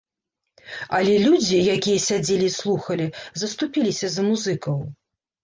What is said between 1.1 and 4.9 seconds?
людзі, якія сядзелі і слухалі, заступіліся за музыкаў.